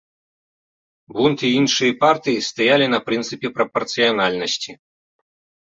Бунд 1.17 1.37
і 1.49 1.51
іншыя 1.59 1.95
партыі 2.03 2.41
стаялі 2.49 2.85
на 2.97 3.03
прынцыпе 3.11 3.47
прапарцыянальнасці. 3.59 4.71